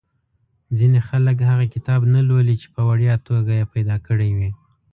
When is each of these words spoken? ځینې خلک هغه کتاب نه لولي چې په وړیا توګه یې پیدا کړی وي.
ځینې 0.77 0.99
خلک 1.09 1.37
هغه 1.49 1.65
کتاب 1.75 2.01
نه 2.13 2.21
لولي 2.27 2.55
چې 2.61 2.67
په 2.75 2.81
وړیا 2.89 3.15
توګه 3.27 3.51
یې 3.59 3.71
پیدا 3.73 3.95
کړی 4.07 4.29
وي. 4.37 4.51